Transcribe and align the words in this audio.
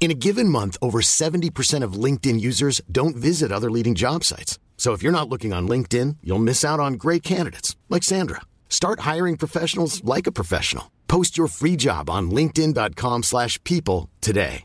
In 0.00 0.10
a 0.10 0.20
given 0.26 0.50
month, 0.50 0.76
over 0.82 1.00
70% 1.00 1.82
of 1.82 1.94
LinkedIn 1.94 2.38
users 2.38 2.82
don't 2.92 3.16
visit 3.16 3.50
other 3.50 3.70
leading 3.70 3.94
job 3.94 4.22
sites. 4.22 4.58
So 4.76 4.92
if 4.92 5.02
you're 5.02 5.18
not 5.18 5.30
looking 5.30 5.54
on 5.54 5.66
LinkedIn, 5.66 6.18
you'll 6.22 6.44
miss 6.44 6.62
out 6.62 6.78
on 6.78 6.98
great 6.98 7.22
candidates 7.22 7.74
like 7.88 8.02
Sandra. 8.02 8.42
Start 8.68 9.00
hiring 9.00 9.38
professionals 9.38 10.04
like 10.04 10.26
a 10.26 10.32
professional. 10.32 10.90
Post 11.08 11.38
your 11.38 11.48
free 11.48 11.76
job 11.76 12.10
on 12.10 12.30
linkedin.com/people 12.30 14.10
today. 14.20 14.62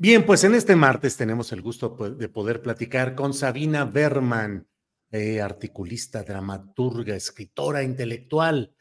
Bien, 0.00 0.24
pues 0.24 0.44
en 0.44 0.54
este 0.54 0.76
martes 0.76 1.16
tenemos 1.16 1.50
el 1.50 1.60
gusto 1.60 1.88
de 1.88 2.28
poder 2.28 2.62
platicar 2.62 3.16
con 3.16 3.34
Sabina 3.34 3.84
Berman, 3.84 4.68
eh, 5.10 5.40
articulista, 5.40 6.22
dramaturga, 6.22 7.16
escritora, 7.16 7.82
intelectual, 7.82 8.76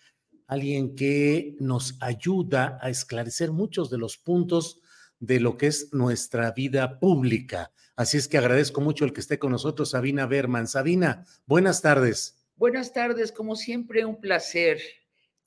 alguien 0.47 0.95
que 0.95 1.55
nos 1.59 1.97
ayuda 1.99 2.79
a 2.81 2.89
esclarecer 2.89 3.51
muchos 3.51 3.89
de 3.89 3.97
los 3.97 4.17
puntos 4.17 4.81
de 5.19 5.39
lo 5.39 5.57
que 5.57 5.67
es 5.67 5.93
nuestra 5.93 6.51
vida 6.51 6.99
pública. 6.99 7.71
Así 7.95 8.17
es 8.17 8.27
que 8.27 8.37
agradezco 8.37 8.81
mucho 8.81 9.05
el 9.05 9.13
que 9.13 9.21
esté 9.21 9.39
con 9.39 9.51
nosotros, 9.51 9.91
Sabina 9.91 10.25
Berman. 10.25 10.67
Sabina, 10.67 11.25
buenas 11.45 11.81
tardes. 11.81 12.45
Buenas 12.55 12.93
tardes, 12.93 13.31
como 13.31 13.55
siempre, 13.55 14.05
un 14.05 14.19
placer, 14.19 14.79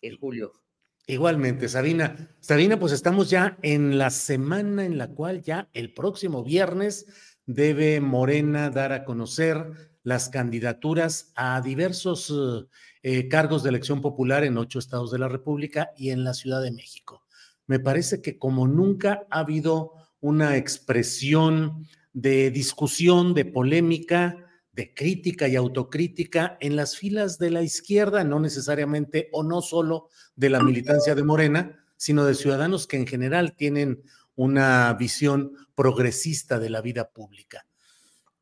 eh, 0.02 0.10
Julio. 0.18 0.52
Igualmente, 1.06 1.68
Sabina. 1.68 2.28
Sabina, 2.40 2.78
pues 2.78 2.92
estamos 2.92 3.30
ya 3.30 3.58
en 3.62 3.98
la 3.98 4.10
semana 4.10 4.84
en 4.84 4.98
la 4.98 5.08
cual 5.08 5.42
ya 5.42 5.68
el 5.72 5.92
próximo 5.92 6.44
viernes 6.44 7.06
debe 7.46 8.00
Morena 8.00 8.70
dar 8.70 8.92
a 8.92 9.04
conocer 9.04 9.89
las 10.02 10.28
candidaturas 10.28 11.32
a 11.34 11.60
diversos 11.60 12.30
eh, 12.30 12.66
eh, 13.02 13.28
cargos 13.28 13.62
de 13.62 13.70
elección 13.70 14.00
popular 14.00 14.44
en 14.44 14.58
ocho 14.58 14.78
estados 14.78 15.10
de 15.10 15.18
la 15.18 15.28
República 15.28 15.90
y 15.96 16.10
en 16.10 16.24
la 16.24 16.34
Ciudad 16.34 16.62
de 16.62 16.72
México. 16.72 17.24
Me 17.66 17.78
parece 17.78 18.22
que 18.22 18.38
como 18.38 18.66
nunca 18.66 19.26
ha 19.30 19.40
habido 19.40 19.92
una 20.20 20.56
expresión 20.56 21.86
de 22.12 22.50
discusión, 22.50 23.34
de 23.34 23.44
polémica, 23.44 24.46
de 24.72 24.94
crítica 24.94 25.48
y 25.48 25.56
autocrítica 25.56 26.56
en 26.60 26.76
las 26.76 26.96
filas 26.96 27.38
de 27.38 27.50
la 27.50 27.62
izquierda, 27.62 28.24
no 28.24 28.40
necesariamente 28.40 29.28
o 29.32 29.42
no 29.42 29.62
solo 29.62 30.08
de 30.36 30.50
la 30.50 30.62
militancia 30.62 31.14
de 31.14 31.22
Morena, 31.22 31.84
sino 31.96 32.24
de 32.24 32.34
ciudadanos 32.34 32.86
que 32.86 32.96
en 32.96 33.06
general 33.06 33.54
tienen 33.56 34.02
una 34.34 34.92
visión 34.94 35.52
progresista 35.74 36.58
de 36.58 36.70
la 36.70 36.80
vida 36.80 37.10
pública. 37.10 37.66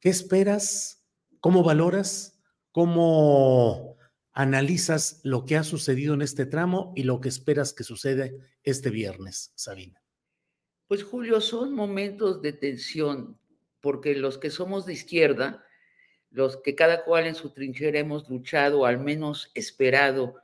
¿Qué 0.01 0.11
esperas? 0.11 0.98
¿Cómo 1.41 1.63
valoras? 1.63 2.41
¿Cómo 2.73 3.97
analizas 4.33 5.21
lo 5.25 5.45
que 5.45 5.57
ha 5.57 5.65
sucedido 5.65 6.15
en 6.15 6.23
este 6.23 6.47
tramo 6.47 6.93
y 6.97 7.05
lo 7.05 7.21
que 7.21 7.29
esperas 7.29 7.73
que 7.73 7.85
suceda 7.85 8.29
este 8.63 8.91
viernes, 8.91 9.53
Sabina? 9.55 10.03
Pues 10.87 11.05
Julio, 11.05 11.41
son 11.41 11.75
momentos 11.75 12.41
de 12.43 12.53
tensión, 12.53 13.39
porque 13.81 14.15
los 14.15 14.39
que 14.39 14.51
somos 14.51 14.87
de 14.87 14.95
izquierda, 14.95 15.65
los 16.31 16.57
que 16.59 16.75
cada 16.75 17.05
cual 17.05 17.27
en 17.27 17.35
su 17.35 17.51
trinchera 17.51 17.99
hemos 17.99 18.29
luchado, 18.29 18.87
al 18.87 18.99
menos 18.99 19.51
esperado 19.55 20.37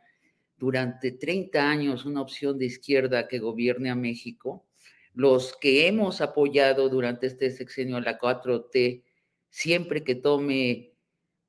durante 0.56 1.12
30 1.12 1.68
años 1.68 2.04
una 2.04 2.20
opción 2.20 2.58
de 2.58 2.66
izquierda 2.66 3.26
que 3.26 3.38
gobierne 3.38 3.90
a 3.90 3.94
México, 3.94 4.66
los 5.12 5.56
que 5.56 5.86
hemos 5.86 6.20
apoyado 6.20 6.88
durante 6.88 7.26
este 7.26 7.50
sexenio 7.50 8.00
la 8.00 8.18
4T, 8.18 9.02
siempre 9.54 10.02
que 10.02 10.16
tome 10.16 10.90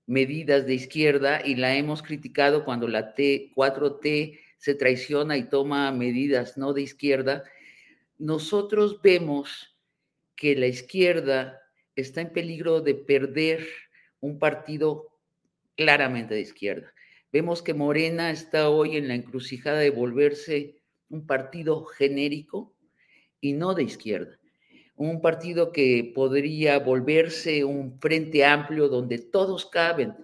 medidas 0.05 0.67
de 0.67 0.75
izquierda 0.75 1.41
y 1.43 1.55
la 1.55 1.75
hemos 1.75 2.03
criticado 2.03 2.63
cuando 2.63 2.88
la 2.88 3.16
T, 3.16 3.51
4T 3.55 4.39
se 4.59 4.75
traiciona 4.75 5.38
y 5.38 5.49
toma 5.49 5.91
medidas 5.91 6.55
no 6.55 6.73
de 6.73 6.83
izquierda, 6.83 7.43
nosotros 8.19 9.01
vemos 9.01 9.75
que 10.35 10.55
la 10.55 10.67
izquierda 10.67 11.59
está 11.95 12.21
en 12.21 12.31
peligro 12.31 12.79
de 12.81 12.93
perder 12.93 13.66
un 14.19 14.37
partido 14.37 15.07
claramente 15.75 16.35
de 16.35 16.41
izquierda. 16.41 16.93
Vemos 17.31 17.63
que 17.63 17.73
Morena 17.73 18.29
está 18.29 18.69
hoy 18.69 18.97
en 18.97 19.07
la 19.07 19.16
encrucijada 19.16 19.79
de 19.79 19.89
volverse 19.89 20.75
un 21.09 21.25
partido 21.25 21.83
genérico 21.85 22.72
y 23.41 23.53
no 23.53 23.73
de 23.73 23.81
izquierda. 23.81 24.37
Un 24.95 25.22
partido 25.22 25.72
que 25.72 26.11
podría 26.16 26.79
volverse 26.79 27.63
un 27.66 28.00
frente 28.00 28.45
amplio 28.45 28.88
donde 28.88 29.17
todos 29.17 29.66
caben, 29.66 30.16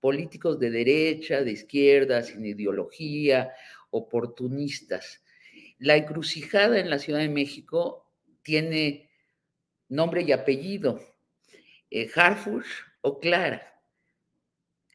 políticos 0.00 0.58
de 0.58 0.70
derecha, 0.70 1.42
de 1.42 1.52
izquierda, 1.52 2.22
sin 2.22 2.44
ideología, 2.44 3.52
oportunistas. 3.90 5.22
La 5.78 5.96
encrucijada 5.96 6.78
en 6.78 6.90
la 6.90 6.98
Ciudad 6.98 7.20
de 7.20 7.28
México 7.28 8.12
tiene 8.42 9.10
nombre 9.88 10.22
y 10.22 10.32
apellido, 10.32 11.00
eh, 11.90 12.08
Harfush 12.14 12.66
o 13.02 13.20
Clara. 13.20 13.80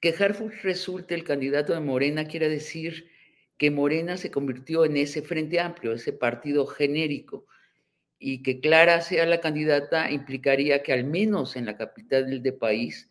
Que 0.02 0.16
Harfush 0.18 0.62
resulte 0.64 1.16
el 1.16 1.24
candidato 1.24 1.74
de 1.74 1.80
Morena 1.80 2.25
quiere 2.25 2.50
decir 2.50 3.09
que 3.58 3.72
Morena 3.72 4.18
se 4.18 4.31
convirtió 4.31 4.86
en 4.86 4.97
ese 4.97 5.22
frente 5.22 5.59
amplio, 5.59 5.94
ese 5.94 6.14
partido 6.14 6.66
genérico, 6.66 7.46
y 8.24 8.44
que 8.44 8.62
Clara 8.62 9.02
sea 9.02 9.26
la 9.26 9.42
candidata 9.42 10.12
implicaría 10.12 10.84
que 10.84 10.94
al 10.94 11.06
menos 11.06 11.56
en 11.56 11.66
la 11.66 11.76
capital 11.76 12.30
del 12.30 12.44
de 12.44 12.54
país, 12.54 13.09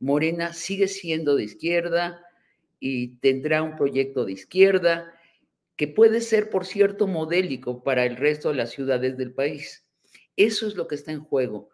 Morena 0.00 0.52
sigue 0.52 0.88
siendo 0.88 1.36
de 1.36 1.44
izquierda 1.44 2.20
y 2.80 3.16
tendrá 3.18 3.62
un 3.62 3.76
proyecto 3.76 4.24
de 4.24 4.32
izquierda 4.32 5.14
que 5.76 5.86
puede 5.86 6.20
ser, 6.20 6.50
por 6.50 6.66
cierto, 6.66 7.06
modélico 7.06 7.84
para 7.84 8.04
el 8.04 8.16
resto 8.16 8.48
de 8.48 8.56
las 8.56 8.70
ciudades 8.70 9.16
del 9.16 9.32
país. 9.32 9.86
Eso 10.36 10.66
es 10.66 10.74
lo 10.74 10.88
que 10.88 10.96
está 10.96 11.12
en 11.12 11.20
juego. 11.20 11.68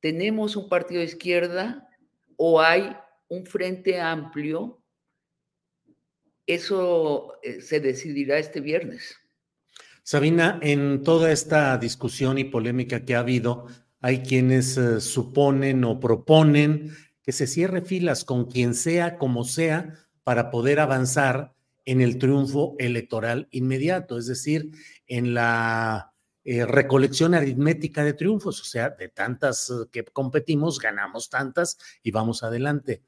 ¿Tenemos 0.00 0.56
un 0.56 0.68
partido 0.68 0.98
de 0.98 1.06
izquierda 1.06 1.88
o 2.36 2.60
hay 2.60 2.96
un 3.28 3.46
frente 3.46 4.00
amplio? 4.00 4.82
Eso 6.44 7.38
eh, 7.44 7.60
se 7.60 7.78
decidirá 7.78 8.38
este 8.38 8.60
viernes. 8.60 9.16
Sabina, 10.06 10.58
en 10.60 11.02
toda 11.02 11.32
esta 11.32 11.78
discusión 11.78 12.36
y 12.36 12.44
polémica 12.44 13.06
que 13.06 13.14
ha 13.14 13.20
habido, 13.20 13.68
hay 14.02 14.18
quienes 14.18 14.76
eh, 14.76 15.00
suponen 15.00 15.82
o 15.82 15.98
proponen 15.98 16.94
que 17.22 17.32
se 17.32 17.46
cierre 17.46 17.80
filas 17.80 18.22
con 18.22 18.44
quien 18.44 18.74
sea, 18.74 19.16
como 19.16 19.44
sea, 19.44 19.94
para 20.22 20.50
poder 20.50 20.78
avanzar 20.78 21.54
en 21.86 22.02
el 22.02 22.18
triunfo 22.18 22.76
electoral 22.78 23.48
inmediato, 23.50 24.18
es 24.18 24.26
decir, 24.26 24.72
en 25.06 25.32
la 25.32 26.12
eh, 26.44 26.66
recolección 26.66 27.32
aritmética 27.32 28.04
de 28.04 28.12
triunfos, 28.12 28.60
o 28.60 28.64
sea, 28.64 28.90
de 28.90 29.08
tantas 29.08 29.70
eh, 29.70 29.88
que 29.90 30.04
competimos, 30.04 30.80
ganamos 30.80 31.30
tantas 31.30 31.78
y 32.02 32.10
vamos 32.10 32.42
adelante. 32.42 33.00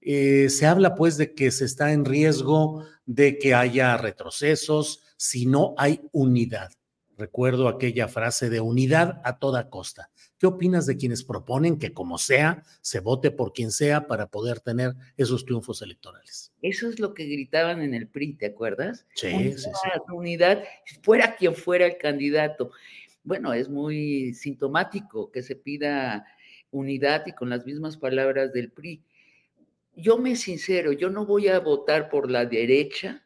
Se 0.00 0.66
habla 0.66 0.94
pues 0.94 1.16
de 1.16 1.34
que 1.34 1.50
se 1.50 1.64
está 1.64 1.92
en 1.92 2.04
riesgo 2.04 2.84
de 3.06 3.38
que 3.38 3.54
haya 3.54 3.96
retrocesos 3.96 5.03
si 5.24 5.46
no 5.46 5.74
hay 5.78 6.02
unidad. 6.12 6.70
Recuerdo 7.16 7.68
aquella 7.68 8.08
frase 8.08 8.50
de 8.50 8.60
unidad 8.60 9.22
a 9.24 9.38
toda 9.38 9.70
costa. 9.70 10.10
¿Qué 10.36 10.46
opinas 10.46 10.84
de 10.84 10.98
quienes 10.98 11.24
proponen 11.24 11.78
que 11.78 11.94
como 11.94 12.18
sea, 12.18 12.62
se 12.82 13.00
vote 13.00 13.30
por 13.30 13.54
quien 13.54 13.70
sea 13.70 14.06
para 14.06 14.26
poder 14.26 14.60
tener 14.60 14.92
esos 15.16 15.46
triunfos 15.46 15.80
electorales? 15.80 16.52
Eso 16.60 16.90
es 16.90 17.00
lo 17.00 17.14
que 17.14 17.24
gritaban 17.24 17.80
en 17.80 17.94
el 17.94 18.06
PRI, 18.06 18.34
¿te 18.34 18.46
acuerdas? 18.46 19.06
Sí, 19.14 19.28
unidad, 19.28 19.56
sí, 19.56 19.70
sí. 19.82 20.12
unidad, 20.12 20.64
fuera 21.02 21.36
quien 21.36 21.54
fuera 21.54 21.86
el 21.86 21.96
candidato. 21.96 22.72
bueno, 23.22 23.54
es 23.54 23.70
muy 23.70 24.34
sintomático 24.34 25.30
que 25.30 25.42
se 25.42 25.56
pida 25.56 26.26
unidad 26.70 27.26
y 27.26 27.32
con 27.32 27.48
las 27.48 27.64
mismas 27.64 27.96
palabras 27.96 28.52
del 28.52 28.70
PRI. 28.72 29.02
Yo 29.96 30.18
me 30.18 30.36
sincero, 30.36 30.92
yo 30.92 31.08
no 31.08 31.24
voy 31.24 31.48
a 31.48 31.60
votar 31.60 32.10
por 32.10 32.30
la 32.30 32.44
derecha 32.44 33.23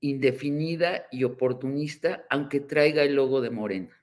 indefinida 0.00 1.06
y 1.10 1.24
oportunista, 1.24 2.24
aunque 2.30 2.60
traiga 2.60 3.02
el 3.02 3.14
logo 3.14 3.40
de 3.40 3.50
Morena. 3.50 4.02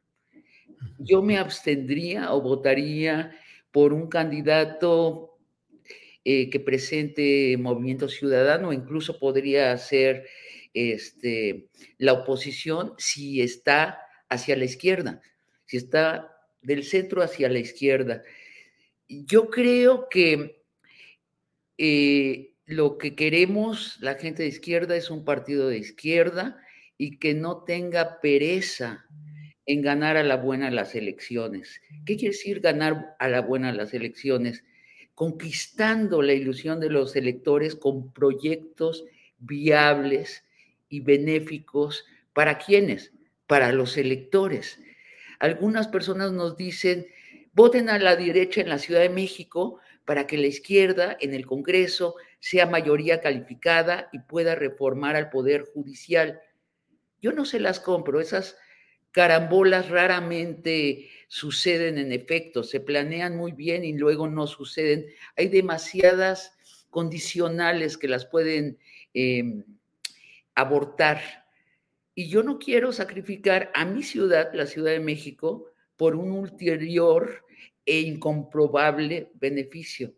Yo 1.00 1.21
me 1.21 1.38
abstendría 1.38 2.33
o 2.33 2.42
votaría 2.42 3.36
por 3.71 3.94
un 3.94 4.07
candidato 4.07 5.38
eh, 6.24 6.50
que 6.50 6.59
presente 6.59 7.56
movimiento 7.57 8.09
ciudadano, 8.09 8.74
incluso 8.74 9.19
podría 9.19 9.77
ser 9.77 10.25
este, 10.74 11.69
la 11.98 12.13
oposición 12.13 12.94
si 12.98 13.41
está 13.41 14.00
hacia 14.30 14.56
la 14.56 14.65
izquierda, 14.65 15.21
si 15.65 15.77
está 15.77 16.36
del 16.62 16.83
centro 16.83 17.21
hacia 17.21 17.48
la 17.50 17.59
izquierda. 17.59 18.24
Yo 19.07 19.50
creo 19.50 20.09
que 20.09 20.63
eh, 21.77 22.54
lo 22.65 22.97
que 22.97 23.15
queremos 23.15 23.97
la 24.01 24.15
gente 24.15 24.44
de 24.44 24.50
izquierda 24.50 24.95
es 24.95 25.09
un 25.09 25.23
partido 25.23 25.69
de 25.69 25.77
izquierda 25.77 26.57
y 26.97 27.17
que 27.17 27.33
no 27.33 27.63
tenga 27.63 28.19
pereza 28.21 29.06
en 29.65 29.81
ganar 29.81 30.17
a 30.17 30.23
la 30.23 30.38
buena 30.38 30.71
las 30.71 30.95
elecciones. 30.95 31.81
¿Qué 32.06 32.17
quiere 32.17 32.33
decir 32.33 32.59
ganar 32.62 33.15
a 33.19 33.27
la 33.27 33.41
buena 33.41 33.71
las 33.71 33.94
elecciones? 33.94 34.63
Conquistando 35.13 36.21
la 36.21 36.33
ilusión 36.33 36.79
de 36.79 36.89
los 36.89 37.15
electores 37.15 37.75
con 37.75 38.12
proyectos 38.13 39.06
viables 39.38 40.44
y 40.89 41.01
benéficos 41.01 42.06
para 42.33 42.57
quienes, 42.57 43.13
para 43.47 43.71
los 43.71 43.97
electores. 43.97 44.79
Algunas 45.39 45.88
personas 45.88 46.31
nos 46.31 46.57
dicen, 46.57 47.07
voten 47.53 47.89
a 47.89 48.00
la 48.00 48.15
derecha 48.15 48.62
en 48.62 48.69
la 48.69 48.79
Ciudad 48.79 49.01
de 49.01 49.09
México 49.09 49.79
para 50.06 50.27
que 50.27 50.38
la 50.38 50.47
izquierda 50.47 51.17
en 51.19 51.33
el 51.33 51.45
Congreso 51.45 52.15
sea 52.45 52.68
mayoría 52.68 53.21
calificada 53.21 54.07
y 54.13 54.19
pueda 54.19 54.53
reformar 54.53 55.15
al 55.15 55.31
Poder 55.31 55.63
Judicial. 55.63 56.39
Yo 57.19 57.31
no 57.31 57.44
se 57.44 57.59
las 57.59 57.80
compro, 57.80 58.21
esas 58.21 58.56
carambolas 59.09 59.89
raramente 59.89 61.09
suceden 61.27 61.97
en 61.97 62.12
efecto, 62.12 62.62
se 62.62 62.81
planean 62.81 63.36
muy 63.36 63.53
bien 63.53 63.83
y 63.83 63.94
luego 63.94 64.27
no 64.27 64.45
suceden. 64.45 65.07
Hay 65.36 65.47
demasiadas 65.47 66.56
condicionales 66.92 67.97
que 67.97 68.07
las 68.07 68.27
pueden 68.27 68.77
em, 69.15 69.63
abortar. 70.53 71.48
Y 72.13 72.30
yo 72.30 72.44
no 72.44 72.59
quiero 72.59 72.91
sacrificar 72.94 73.71
a 73.74 73.86
mi 73.86 74.03
ciudad, 74.03 74.51
la 74.53 74.68
Ciudad 74.68 74.91
de 74.91 75.00
México, 75.00 75.71
por 75.95 76.15
un 76.15 76.31
ulterior 76.31 77.44
e 77.88 78.01
incomprobable 78.01 79.31
beneficio. 79.33 80.13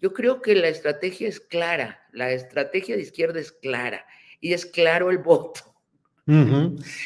Yo 0.00 0.12
creo 0.12 0.42
que 0.42 0.54
la 0.54 0.68
estrategia 0.68 1.28
es 1.28 1.40
clara, 1.40 2.00
la 2.12 2.32
estrategia 2.32 2.96
de 2.96 3.02
izquierda 3.02 3.40
es 3.40 3.52
clara 3.52 4.04
y 4.40 4.52
es 4.52 4.66
claro 4.66 5.10
el 5.10 5.18
voto. 5.18 5.60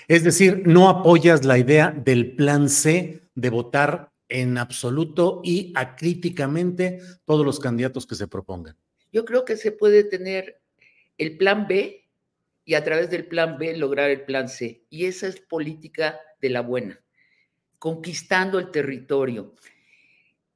Es 0.08 0.24
decir, 0.24 0.62
no 0.66 0.88
apoyas 0.88 1.44
la 1.44 1.58
idea 1.58 1.90
del 1.90 2.36
plan 2.36 2.70
C 2.70 3.28
de 3.34 3.50
votar 3.50 4.10
en 4.30 4.56
absoluto 4.56 5.42
y 5.44 5.72
acríticamente 5.76 7.00
todos 7.26 7.44
los 7.44 7.60
candidatos 7.60 8.06
que 8.06 8.14
se 8.14 8.28
propongan. 8.28 8.76
Yo 9.12 9.24
creo 9.24 9.44
que 9.44 9.56
se 9.56 9.72
puede 9.72 10.04
tener 10.04 10.62
el 11.18 11.36
plan 11.36 11.66
B 11.68 12.08
y 12.64 12.74
a 12.74 12.84
través 12.84 13.10
del 13.10 13.26
plan 13.26 13.58
B 13.58 13.76
lograr 13.76 14.10
el 14.10 14.22
plan 14.22 14.48
C. 14.48 14.84
Y 14.88 15.06
esa 15.06 15.26
es 15.26 15.40
política 15.40 16.20
de 16.40 16.50
la 16.50 16.62
buena, 16.62 17.00
conquistando 17.78 18.58
el 18.58 18.70
territorio. 18.70 19.54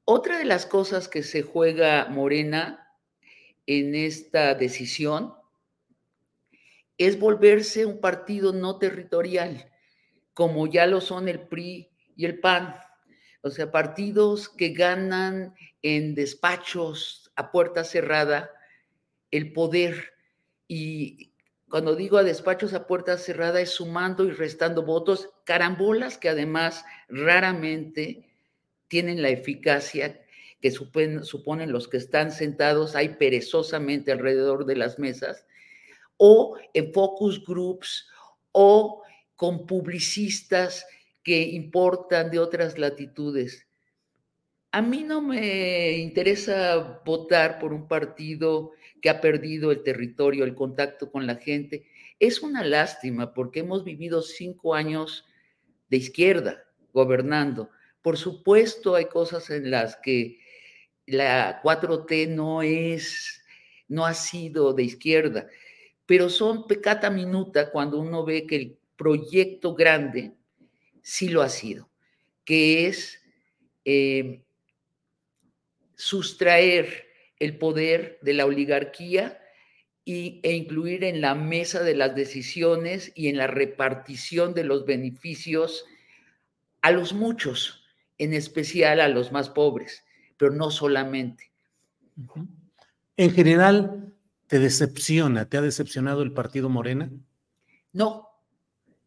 Otra 0.06 0.38
de 0.38 0.44
las 0.44 0.66
cosas 0.66 1.08
que 1.08 1.22
se 1.22 1.42
juega 1.42 2.06
Morena 2.10 2.92
en 3.66 3.94
esta 3.94 4.54
decisión 4.54 5.34
es 6.98 7.18
volverse 7.18 7.86
un 7.86 8.00
partido 8.02 8.52
no 8.52 8.78
territorial, 8.78 9.72
como 10.34 10.66
ya 10.66 10.86
lo 10.86 11.00
son 11.00 11.26
el 11.26 11.40
PRI 11.48 11.88
y 12.16 12.26
el 12.26 12.38
PAN. 12.38 12.76
O 13.40 13.48
sea, 13.48 13.72
partidos 13.72 14.50
que 14.50 14.74
ganan 14.74 15.54
en 15.80 16.14
despachos 16.14 17.32
a 17.34 17.50
puerta 17.50 17.82
cerrada 17.82 18.50
el 19.30 19.54
poder. 19.54 20.12
Y 20.68 21.32
cuando 21.70 21.96
digo 21.96 22.18
a 22.18 22.24
despachos 22.24 22.74
a 22.74 22.86
puerta 22.86 23.16
cerrada 23.16 23.58
es 23.62 23.70
sumando 23.70 24.24
y 24.24 24.32
restando 24.32 24.82
votos, 24.82 25.30
carambolas 25.44 26.18
que 26.18 26.28
además 26.28 26.84
raramente 27.08 28.33
tienen 28.94 29.22
la 29.22 29.30
eficacia 29.30 30.24
que 30.60 30.70
suponen, 30.70 31.72
los 31.72 31.88
que 31.88 31.96
están 31.96 32.30
sentados 32.30 32.94
ahí 32.94 33.08
perezosamente 33.08 34.12
alrededor 34.12 34.66
de 34.66 34.76
las 34.76 35.00
mesas, 35.00 35.48
o 36.16 36.56
en 36.74 36.92
focus 36.92 37.44
groups, 37.44 38.06
o 38.52 39.02
con 39.34 39.66
publicistas 39.66 40.86
que 41.24 41.42
importan 41.42 42.30
de 42.30 42.38
otras 42.38 42.78
latitudes. 42.78 43.66
A 44.70 44.80
mí 44.80 45.02
no 45.02 45.20
me 45.20 45.98
interesa 45.98 47.02
votar 47.04 47.58
por 47.58 47.72
un 47.72 47.88
partido 47.88 48.70
que 49.02 49.10
ha 49.10 49.20
perdido 49.20 49.72
el 49.72 49.82
territorio, 49.82 50.44
el 50.44 50.54
contacto 50.54 51.10
con 51.10 51.26
la 51.26 51.34
gente. 51.34 51.84
Es 52.20 52.42
una 52.42 52.62
lástima 52.62 53.34
porque 53.34 53.58
hemos 53.58 53.82
vivido 53.82 54.22
cinco 54.22 54.72
años 54.72 55.24
de 55.90 55.96
izquierda 55.96 56.62
gobernando. 56.92 57.70
Por 58.04 58.18
supuesto, 58.18 58.96
hay 58.96 59.06
cosas 59.06 59.48
en 59.48 59.70
las 59.70 59.96
que 59.96 60.38
la 61.06 61.62
4T 61.62 62.28
no 62.28 62.60
es, 62.60 63.42
no 63.88 64.04
ha 64.04 64.12
sido 64.12 64.74
de 64.74 64.82
izquierda, 64.82 65.48
pero 66.04 66.28
son 66.28 66.66
pecata 66.66 67.08
minuta 67.08 67.70
cuando 67.70 67.98
uno 67.98 68.22
ve 68.22 68.46
que 68.46 68.56
el 68.56 68.78
proyecto 68.96 69.74
grande 69.74 70.32
sí 71.00 71.30
lo 71.30 71.40
ha 71.40 71.48
sido, 71.48 71.88
que 72.44 72.88
es 72.88 73.22
eh, 73.86 74.42
sustraer 75.94 77.06
el 77.38 77.56
poder 77.56 78.18
de 78.20 78.34
la 78.34 78.44
oligarquía 78.44 79.40
y, 80.04 80.40
e 80.42 80.52
incluir 80.52 81.04
en 81.04 81.22
la 81.22 81.34
mesa 81.34 81.82
de 81.82 81.94
las 81.94 82.14
decisiones 82.14 83.12
y 83.14 83.28
en 83.28 83.38
la 83.38 83.46
repartición 83.46 84.52
de 84.52 84.64
los 84.64 84.84
beneficios 84.84 85.86
a 86.82 86.90
los 86.90 87.14
muchos 87.14 87.80
en 88.18 88.34
especial 88.34 89.00
a 89.00 89.08
los 89.08 89.32
más 89.32 89.50
pobres, 89.50 90.04
pero 90.36 90.52
no 90.52 90.70
solamente. 90.70 91.52
En 93.16 93.30
general, 93.30 94.12
¿te 94.46 94.58
decepciona? 94.58 95.48
¿Te 95.48 95.56
ha 95.56 95.62
decepcionado 95.62 96.22
el 96.22 96.32
partido 96.32 96.68
Morena? 96.68 97.10
No, 97.92 98.28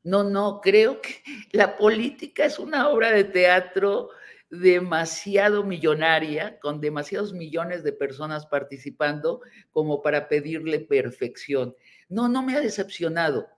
no, 0.03 0.23
no, 0.23 0.61
creo 0.61 1.01
que 1.01 1.21
la 1.51 1.75
política 1.77 2.45
es 2.45 2.59
una 2.59 2.89
obra 2.89 3.11
de 3.11 3.25
teatro 3.25 4.09
demasiado 4.49 5.63
millonaria, 5.63 6.59
con 6.59 6.79
demasiados 6.79 7.33
millones 7.33 7.83
de 7.83 7.91
personas 7.91 8.45
participando 8.45 9.41
como 9.71 10.01
para 10.01 10.29
pedirle 10.29 10.79
perfección. 10.79 11.75
No, 12.07 12.29
no 12.29 12.41
me 12.41 12.55
ha 12.55 12.61
decepcionado. 12.61 13.49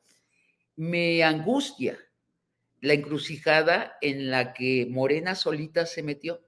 Me 0.75 1.23
angustia 1.23 1.99
la 2.81 2.93
encrucijada 2.93 3.97
en 4.01 4.31
la 4.31 4.53
que 4.53 4.87
Morena 4.89 5.35
solita 5.35 5.85
se 5.85 6.03
metió. 6.03 6.45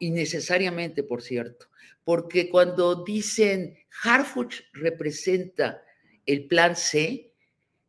Innecesariamente, 0.00 1.02
por 1.02 1.22
cierto, 1.22 1.66
porque 2.04 2.50
cuando 2.50 3.04
dicen 3.04 3.78
Harfuch 4.02 4.62
representa 4.72 5.82
el 6.26 6.46
plan 6.46 6.76
C, 6.76 7.32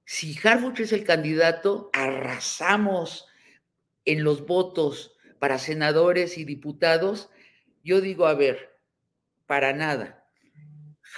si 0.05 0.37
Harfuch 0.43 0.81
es 0.81 0.91
el 0.91 1.03
candidato, 1.03 1.89
arrasamos 1.93 3.27
en 4.05 4.23
los 4.23 4.45
votos 4.45 5.15
para 5.39 5.57
senadores 5.57 6.37
y 6.37 6.45
diputados. 6.45 7.29
Yo 7.83 8.01
digo, 8.01 8.27
a 8.27 8.33
ver, 8.33 8.77
para 9.45 9.73
nada. 9.73 10.22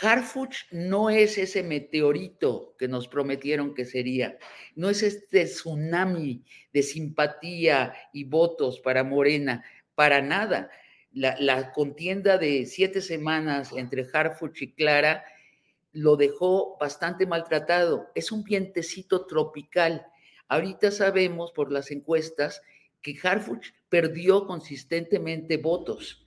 Harfuch 0.02 0.66
no 0.72 1.10
es 1.10 1.38
ese 1.38 1.64
meteorito 1.64 2.76
que 2.78 2.88
nos 2.88 3.08
prometieron 3.08 3.74
que 3.74 3.86
sería, 3.86 4.38
no 4.76 4.90
es 4.90 5.04
este 5.04 5.46
tsunami 5.46 6.44
de 6.74 6.84
simpatía 6.84 7.94
y 8.12 8.26
votos 8.26 8.80
para 8.80 9.04
Morena, 9.04 9.64
para 9.96 10.22
nada. 10.22 10.70
La, 11.12 11.72
contienda 11.72 12.38
de 12.38 12.66
siete 12.66 13.00
semanas 13.00 13.72
entre 13.72 14.06
Harfuch 14.12 14.62
y 14.64 14.74
Clara 14.74 15.24
lo 15.94 16.18
dejó 16.18 16.78
bastante 16.78 17.26
maltratado. 17.26 18.08
Es 18.16 18.34
un 18.34 18.44
vientecito 18.44 19.26
tropical. 19.26 20.06
Ahorita 20.50 20.92
sabemos 20.92 21.54
por 21.54 21.72
las 21.72 21.90
encuestas 21.90 22.62
que 23.02 23.18
Harfuch 23.24 23.68
perdió 23.88 24.46
consistentemente 24.46 25.56
votos 25.56 26.25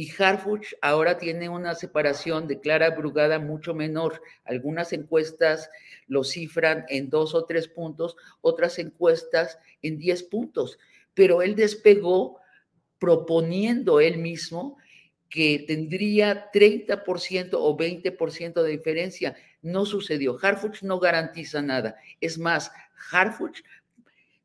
y 0.00 0.10
Harfuch 0.18 0.72
ahora 0.80 1.18
tiene 1.18 1.50
una 1.50 1.74
separación 1.74 2.48
de 2.48 2.58
Clara 2.58 2.88
Brugada 2.88 3.38
mucho 3.38 3.74
menor. 3.74 4.22
Algunas 4.44 4.94
encuestas 4.94 5.68
lo 6.06 6.24
cifran 6.24 6.86
en 6.88 7.10
dos 7.10 7.34
o 7.34 7.44
tres 7.44 7.68
puntos, 7.68 8.16
otras 8.40 8.78
encuestas 8.78 9.58
en 9.82 9.98
diez 9.98 10.22
puntos, 10.22 10.78
pero 11.12 11.42
él 11.42 11.54
despegó 11.54 12.40
proponiendo 12.98 14.00
él 14.00 14.16
mismo 14.16 14.78
que 15.28 15.66
tendría 15.68 16.50
30% 16.50 17.50
o 17.52 17.76
20% 17.76 18.62
de 18.62 18.70
diferencia. 18.70 19.36
No 19.60 19.84
sucedió. 19.84 20.38
Harfuch 20.40 20.80
no 20.80 20.98
garantiza 20.98 21.60
nada. 21.60 21.96
Es 22.22 22.38
más, 22.38 22.72
Harfuch 23.12 23.60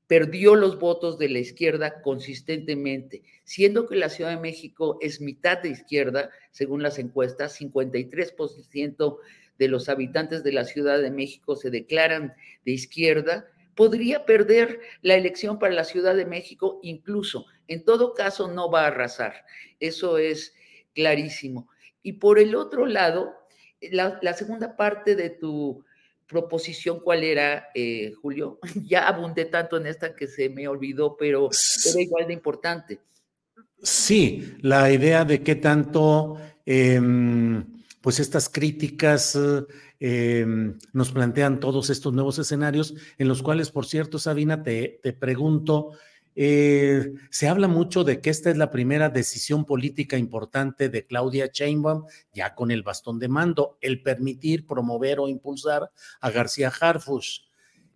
perdió 0.07 0.55
los 0.55 0.79
votos 0.79 1.17
de 1.17 1.29
la 1.29 1.39
izquierda 1.39 2.01
consistentemente, 2.01 3.23
siendo 3.43 3.87
que 3.87 3.95
la 3.95 4.09
Ciudad 4.09 4.31
de 4.31 4.41
México 4.41 4.97
es 5.01 5.19
mitad 5.19 5.57
de 5.57 5.69
izquierda, 5.69 6.29
según 6.51 6.83
las 6.83 6.99
encuestas, 6.99 7.59
53% 7.59 9.17
de 9.57 9.67
los 9.67 9.89
habitantes 9.89 10.43
de 10.43 10.51
la 10.51 10.65
Ciudad 10.65 11.01
de 11.01 11.11
México 11.11 11.55
se 11.55 11.69
declaran 11.69 12.33
de 12.65 12.71
izquierda, 12.71 13.47
podría 13.73 14.25
perder 14.25 14.79
la 15.01 15.15
elección 15.15 15.59
para 15.59 15.73
la 15.73 15.83
Ciudad 15.83 16.15
de 16.15 16.25
México 16.25 16.79
incluso. 16.83 17.45
En 17.67 17.83
todo 17.83 18.13
caso, 18.13 18.51
no 18.51 18.69
va 18.69 18.83
a 18.83 18.87
arrasar. 18.87 19.45
Eso 19.79 20.17
es 20.17 20.53
clarísimo. 20.93 21.69
Y 22.03 22.13
por 22.13 22.37
el 22.37 22.55
otro 22.55 22.85
lado, 22.85 23.33
la, 23.81 24.19
la 24.21 24.33
segunda 24.33 24.75
parte 24.75 25.15
de 25.15 25.29
tu 25.31 25.83
proposición 26.27 26.99
cuál 26.99 27.23
era, 27.23 27.69
eh, 27.73 28.13
Julio. 28.21 28.59
Ya 28.87 29.07
abundé 29.07 29.45
tanto 29.45 29.77
en 29.77 29.87
esta 29.87 30.15
que 30.15 30.27
se 30.27 30.49
me 30.49 30.67
olvidó, 30.67 31.15
pero 31.17 31.49
era 31.89 32.01
igual 32.01 32.27
de 32.27 32.33
importante. 32.33 32.99
Sí, 33.81 34.55
la 34.61 34.91
idea 34.91 35.25
de 35.25 35.43
qué 35.43 35.55
tanto, 35.55 36.37
em, 36.65 37.63
pues 38.01 38.19
estas 38.19 38.49
críticas 38.49 39.37
em, 39.99 40.77
nos 40.93 41.11
plantean 41.11 41.59
todos 41.59 41.89
estos 41.89 42.13
nuevos 42.13 42.39
escenarios, 42.39 42.95
en 43.17 43.27
los 43.27 43.43
cuales, 43.43 43.71
por 43.71 43.85
cierto, 43.85 44.17
Sabina, 44.17 44.63
te, 44.63 44.99
te 45.03 45.13
pregunto, 45.13 45.91
eh, 46.35 47.13
se 47.29 47.47
habla 47.47 47.67
mucho 47.67 48.03
de 48.03 48.19
que 48.19 48.29
esta 48.29 48.49
es 48.49 48.57
la 48.57 48.69
primera 48.69 49.09
decisión 49.09 49.65
política 49.65 50.17
importante 50.17 50.89
de 50.89 51.05
Claudia 51.05 51.49
Sheinbaum, 51.51 52.05
ya 52.33 52.53
con 52.55 52.71
el 52.71 52.83
bastón 52.83 53.19
de 53.19 53.29
mando, 53.29 53.77
el 53.81 54.01
permitir, 54.01 54.67
promover 54.67 55.19
o 55.19 55.29
impulsar 55.29 55.89
a 56.19 56.29
García 56.29 56.71
Harfush. 56.79 57.39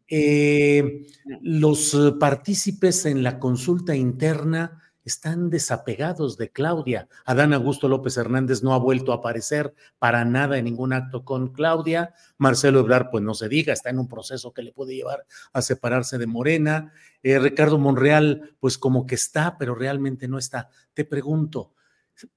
Eh, 0.08 1.06
los 1.42 1.96
partícipes 2.20 3.06
en 3.06 3.22
la 3.22 3.38
consulta 3.38 3.96
interna 3.96 4.82
están 5.04 5.50
desapegados 5.50 6.38
de 6.38 6.52
Claudia. 6.52 7.08
Adán 7.26 7.54
Augusto 7.54 7.88
López 7.88 8.18
Hernández 8.18 8.64
no 8.64 8.74
ha 8.74 8.78
vuelto 8.78 9.12
a 9.12 9.16
aparecer 9.16 9.74
para 9.98 10.26
nada 10.26 10.58
en 10.58 10.66
ningún 10.66 10.94
acto 10.94 11.24
con 11.24 11.52
Claudia. 11.54 12.14
Marcelo 12.38 12.80
Ebrard, 12.80 13.10
pues 13.12 13.24
no 13.24 13.34
se 13.34 13.50
diga, 13.50 13.74
está 13.74 13.90
en 13.90 14.00
un 14.00 14.08
proceso 14.08 14.54
que 14.54 14.62
le 14.62 14.72
puede 14.72 14.96
llevar 14.96 15.26
a 15.54 15.62
separarse 15.62 16.18
de 16.18 16.28
Morena. 16.28 16.94
Eh, 17.24 17.40
Ricardo 17.40 17.78
Monreal, 17.78 18.56
pues 18.60 18.78
como 18.78 19.06
que 19.06 19.16
está, 19.16 19.58
pero 19.58 19.76
realmente 19.76 20.28
no 20.28 20.38
está. 20.38 20.70
Te 20.94 21.06
pregunto, 21.06 21.74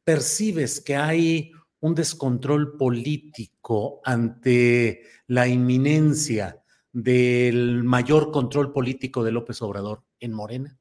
¿percibes 0.05 0.81
que 0.81 0.97
hay 0.97 1.53
un 1.81 1.95
descontrol 1.95 2.77
político 2.77 4.01
ante 4.05 5.03
la 5.27 5.49
inminencia 5.49 6.63
del 6.93 7.83
mayor 7.83 8.31
control 8.31 8.73
político 8.73 9.25
de 9.25 9.33
López 9.33 9.61
Obrador 9.63 10.05
en 10.21 10.33
Morena? 10.33 10.79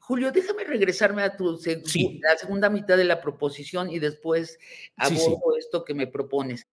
Julio, 0.00 0.30
déjame 0.32 0.64
regresarme 0.64 1.22
a 1.22 1.36
tu 1.36 1.44
la 1.44 2.36
segunda 2.36 2.68
mitad 2.68 2.96
de 2.96 3.04
la 3.04 3.20
proposición 3.20 3.90
y 3.90 3.98
después 3.98 4.58
abordo 4.96 5.56
esto 5.58 5.84
que 5.84 5.94
me 5.94 6.06
propones. 6.06 6.66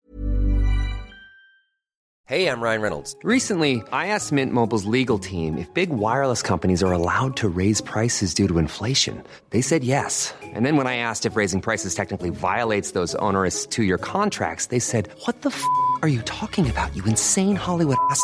Hey, 2.25 2.45
I'm 2.45 2.61
Ryan 2.61 2.81
Reynolds. 2.83 3.15
Recently, 3.23 3.81
I 3.91 4.09
asked 4.13 4.31
Mint 4.31 4.53
Mobile's 4.53 4.85
legal 4.85 5.17
team 5.17 5.57
if 5.57 5.73
big 5.73 5.89
wireless 5.89 6.43
companies 6.43 6.83
are 6.83 6.91
allowed 6.91 7.35
to 7.37 7.49
raise 7.49 7.81
prices 7.81 8.35
due 8.35 8.47
to 8.47 8.59
inflation. 8.59 9.23
They 9.49 9.63
said 9.63 9.83
yes. 9.83 10.31
And 10.53 10.63
then 10.63 10.77
when 10.77 10.85
I 10.85 10.97
asked 10.97 11.25
if 11.25 11.35
raising 11.35 11.59
prices 11.59 11.95
technically 11.95 12.29
violates 12.29 12.91
those 12.91 13.15
onerous 13.15 13.65
two-year 13.65 13.97
contracts, 13.97 14.67
they 14.67 14.77
said, 14.77 15.09
"What 15.25 15.41
the 15.41 15.49
f*** 15.49 15.63
are 16.03 16.07
you 16.07 16.21
talking 16.21 16.69
about? 16.69 16.95
You 16.95 17.03
insane 17.05 17.55
Hollywood 17.55 17.97
ass." 18.11 18.23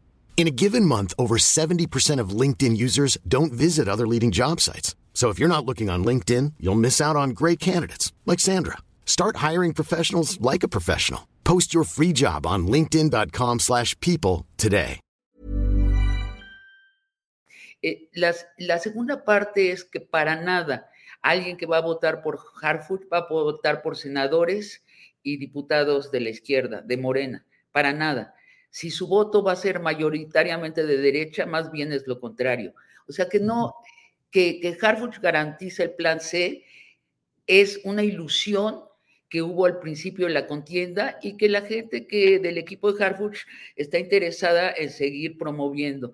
In 0.35 0.47
a 0.47 0.51
given 0.51 0.85
month, 0.85 1.13
over 1.19 1.37
70% 1.37 2.19
of 2.19 2.29
LinkedIn 2.41 2.75
users 2.75 3.15
don't 3.27 3.53
visit 3.53 3.87
other 3.87 4.07
leading 4.07 4.31
job 4.31 4.59
sites. 4.59 4.95
So 5.13 5.29
if 5.29 5.37
you're 5.37 5.47
not 5.47 5.65
looking 5.65 5.87
on 5.87 6.03
LinkedIn, 6.03 6.53
you'll 6.59 6.81
miss 6.81 6.99
out 6.99 7.15
on 7.15 7.35
great 7.35 7.59
candidates 7.59 8.11
like 8.25 8.39
Sandra. 8.39 8.77
Start 9.05 9.35
hiring 9.37 9.73
professionals 9.73 10.41
like 10.41 10.63
a 10.63 10.67
professional. 10.67 11.27
Post 11.43 11.75
your 11.75 11.83
free 11.83 12.11
job 12.11 12.47
on 12.47 12.65
linkedin.com/people 12.65 14.45
today. 14.57 14.99
Eh, 17.83 18.09
la 18.13 18.77
segunda 18.77 19.25
parte 19.25 19.71
es 19.71 19.83
que 19.83 19.99
para 19.99 20.35
nada 20.35 20.87
alguien 21.23 21.57
que 21.57 21.65
va 21.65 21.77
a 21.77 21.81
votar 21.81 22.21
por 22.21 22.39
Harfuch 22.61 23.07
va 23.11 23.17
a 23.19 23.27
votar 23.27 23.81
por 23.81 23.97
senadores 23.97 24.83
y 25.23 25.37
diputados 25.37 26.11
de 26.11 26.19
la 26.19 26.29
izquierda, 26.29 26.81
de 26.81 26.97
Morena, 26.97 27.45
para 27.71 27.91
nada 27.91 28.35
si 28.71 28.89
su 28.89 29.07
voto 29.07 29.43
va 29.43 29.51
a 29.51 29.57
ser 29.57 29.79
mayoritariamente 29.79 30.85
de 30.85 30.97
derecha, 30.97 31.45
más 31.45 31.71
bien 31.71 31.91
es 31.91 32.07
lo 32.07 32.19
contrario. 32.19 32.73
O 33.07 33.11
sea 33.11 33.29
que 33.29 33.39
no, 33.39 33.75
que, 34.31 34.59
que 34.59 34.77
Harfuch 34.81 35.19
garantiza 35.19 35.83
el 35.83 35.91
plan 35.91 36.19
C 36.19 36.65
es 37.45 37.81
una 37.83 38.03
ilusión 38.03 38.85
que 39.29 39.41
hubo 39.41 39.65
al 39.65 39.79
principio 39.79 40.27
de 40.27 40.33
la 40.33 40.47
contienda 40.47 41.19
y 41.21 41.37
que 41.37 41.49
la 41.49 41.61
gente 41.61 42.07
que 42.07 42.39
del 42.39 42.57
equipo 42.57 42.91
de 42.91 43.03
Harfuch 43.03 43.39
está 43.75 43.99
interesada 43.99 44.73
en 44.75 44.89
seguir 44.89 45.37
promoviendo. 45.37 46.13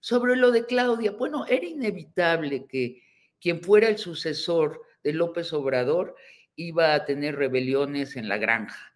Sobre 0.00 0.36
lo 0.36 0.50
de 0.50 0.66
Claudia, 0.66 1.12
bueno, 1.12 1.46
era 1.46 1.66
inevitable 1.66 2.66
que 2.66 3.02
quien 3.40 3.62
fuera 3.62 3.88
el 3.88 3.98
sucesor 3.98 4.82
de 5.02 5.12
López 5.12 5.52
Obrador 5.52 6.14
iba 6.56 6.94
a 6.94 7.04
tener 7.04 7.36
rebeliones 7.36 8.16
en 8.16 8.28
la 8.28 8.36
granja. 8.36 8.92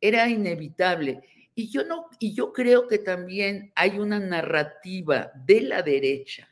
Era 0.00 0.28
inevitable. 0.28 1.22
Y 1.54 1.70
yo 1.70 1.84
no, 1.84 2.06
y 2.18 2.34
yo 2.34 2.52
creo 2.52 2.88
que 2.88 2.98
también 2.98 3.72
hay 3.76 3.98
una 3.98 4.18
narrativa 4.18 5.30
de 5.46 5.60
la 5.60 5.82
derecha 5.82 6.48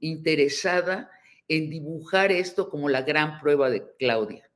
interesada 0.00 1.10
en 1.46 1.70
dibujar 1.70 2.32
esto 2.32 2.68
como 2.68 2.88
la 2.88 3.02
gran 3.02 3.40
prueba 3.40 3.70
de 3.70 3.84
Claudia. 3.98 4.50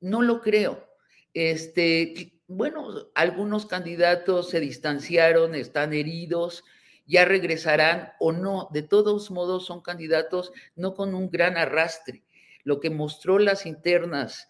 No 0.00 0.22
lo 0.22 0.40
creo. 0.40 0.88
Este, 1.34 2.40
bueno, 2.46 3.08
algunos 3.14 3.66
candidatos 3.66 4.50
se 4.50 4.60
distanciaron, 4.60 5.54
están 5.54 5.92
heridos, 5.92 6.64
ya 7.06 7.24
regresarán 7.24 8.12
o 8.20 8.32
no. 8.32 8.68
De 8.72 8.82
todos 8.82 9.30
modos, 9.30 9.66
son 9.66 9.80
candidatos 9.80 10.52
no 10.76 10.94
con 10.94 11.14
un 11.14 11.30
gran 11.30 11.56
arrastre. 11.56 12.22
Lo 12.64 12.80
que 12.80 12.90
mostró 12.90 13.38
las 13.38 13.66
internas 13.66 14.48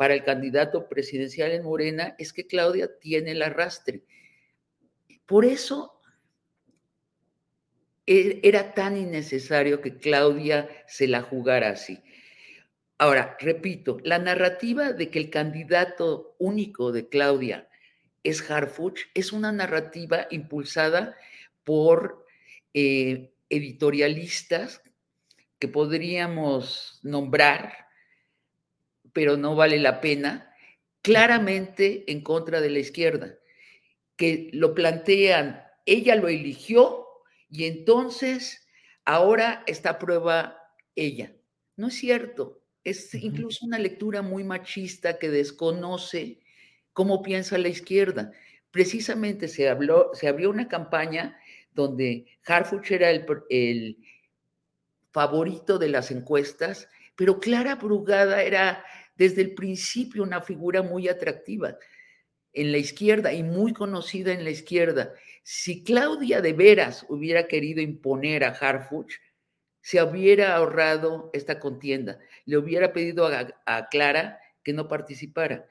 para 0.00 0.14
el 0.14 0.24
candidato 0.24 0.88
presidencial 0.88 1.52
en 1.52 1.62
Morena 1.62 2.14
es 2.16 2.32
que 2.32 2.46
Claudia 2.46 2.88
tiene 3.00 3.32
el 3.32 3.42
arrastre. 3.42 4.02
Por 5.26 5.44
eso 5.44 6.00
e, 8.06 8.40
era 8.42 8.72
tan 8.72 8.96
innecesario 8.96 9.82
que 9.82 9.98
Claudia 9.98 10.70
se 10.86 11.06
la 11.06 11.20
jugara 11.20 11.68
así. 11.68 12.02
Ahora, 12.96 13.36
repito, 13.40 13.98
la 14.02 14.18
narrativa 14.18 14.94
de 14.94 15.10
que 15.10 15.18
el 15.18 15.28
candidato 15.28 16.34
único 16.38 16.92
de 16.92 17.10
Claudia 17.10 17.68
es 18.22 18.50
Harfuch 18.50 19.00
es 19.12 19.34
una 19.34 19.52
narrativa 19.52 20.28
impulsada 20.30 21.14
por 21.62 22.24
eh, 22.72 23.34
editorialistas 23.50 24.80
que 25.58 25.68
podríamos 25.68 27.00
nombrar 27.02 27.89
pero 29.12 29.36
no 29.36 29.54
vale 29.54 29.78
la 29.78 30.00
pena, 30.00 30.54
claramente 31.02 32.10
en 32.10 32.22
contra 32.22 32.60
de 32.60 32.70
la 32.70 32.78
izquierda, 32.78 33.38
que 34.16 34.50
lo 34.52 34.74
plantean, 34.74 35.64
ella 35.86 36.14
lo 36.16 36.28
eligió 36.28 37.06
y 37.48 37.64
entonces 37.64 38.68
ahora 39.04 39.64
está 39.66 39.90
a 39.90 39.98
prueba 39.98 40.58
ella. 40.94 41.32
No 41.76 41.88
es 41.88 41.94
cierto, 41.94 42.62
Es 42.84 43.14
incluso 43.14 43.66
una 43.66 43.78
lectura 43.78 44.22
muy 44.22 44.44
machista 44.44 45.18
que 45.18 45.30
desconoce 45.30 46.40
cómo 46.92 47.22
piensa 47.22 47.58
la 47.58 47.68
izquierda. 47.68 48.32
Precisamente 48.70 49.48
se, 49.48 49.68
habló, 49.68 50.10
se 50.14 50.28
abrió 50.28 50.50
una 50.50 50.68
campaña 50.68 51.38
donde 51.72 52.26
Harfuch 52.46 52.90
era 52.90 53.10
el, 53.10 53.26
el 53.48 53.98
favorito 55.10 55.78
de 55.78 55.88
las 55.88 56.10
encuestas, 56.10 56.88
pero 57.16 57.40
Clara 57.40 57.74
Brugada 57.76 58.42
era 58.42 58.84
desde 59.20 59.42
el 59.42 59.52
principio 59.52 60.22
una 60.22 60.40
figura 60.40 60.80
muy 60.80 61.06
atractiva 61.06 61.76
en 62.54 62.72
la 62.72 62.78
izquierda 62.78 63.34
y 63.34 63.42
muy 63.42 63.74
conocida 63.74 64.32
en 64.32 64.44
la 64.44 64.50
izquierda. 64.50 65.12
Si 65.42 65.84
Claudia 65.84 66.40
de 66.40 66.54
veras 66.54 67.04
hubiera 67.06 67.46
querido 67.46 67.82
imponer 67.82 68.44
a 68.44 68.48
Harfuch, 68.48 69.12
se 69.82 70.02
hubiera 70.02 70.56
ahorrado 70.56 71.28
esta 71.34 71.60
contienda. 71.60 72.18
Le 72.46 72.56
hubiera 72.56 72.94
pedido 72.94 73.26
a, 73.26 73.88
Clara 73.90 74.40
que 74.64 74.72
no 74.72 74.88
participara. 74.88 75.66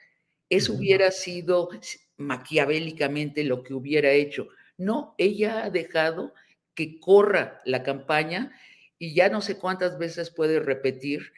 Eso 0.47 0.73
hubiera 0.73 1.09
sido 1.09 1.69
maquiavélicamente 2.17 3.43
lo 3.43 3.63
que 3.63 3.73
hubiera 3.73 4.11
hecho. 4.11 4.49
No, 4.77 5.15
ella 5.17 5.63
ha 5.63 5.71
dejado 5.71 6.35
que 6.75 6.99
corra 6.99 7.63
la 7.65 7.81
campaña 7.81 8.55
y 8.99 9.15
ya 9.15 9.27
no 9.29 9.41
sé 9.41 9.57
cuántas 9.57 9.97
veces 9.97 10.29
puede 10.29 10.59
repetir 10.59 11.31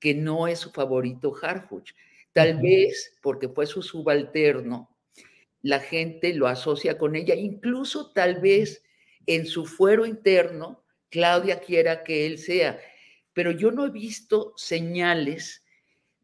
que 0.00 0.14
no 0.14 0.48
es 0.48 0.58
su 0.58 0.70
favorito 0.70 1.32
Harfuch. 1.40 1.92
Tal 2.32 2.60
vez 2.60 3.16
porque 3.22 3.48
fue 3.48 3.66
su 3.66 3.82
subalterno, 3.82 4.88
la 5.62 5.80
gente 5.80 6.32
lo 6.34 6.46
asocia 6.46 6.96
con 6.96 7.16
ella, 7.16 7.34
incluso 7.34 8.12
tal 8.12 8.40
vez 8.40 8.82
en 9.26 9.46
su 9.46 9.66
fuero 9.66 10.06
interno, 10.06 10.82
Claudia 11.10 11.60
quiera 11.60 12.02
que 12.02 12.26
él 12.26 12.38
sea. 12.38 12.80
Pero 13.32 13.50
yo 13.50 13.70
no 13.70 13.84
he 13.86 13.90
visto 13.90 14.54
señales 14.56 15.64